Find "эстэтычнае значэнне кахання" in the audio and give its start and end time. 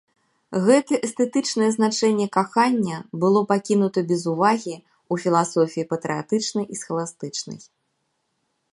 1.07-2.97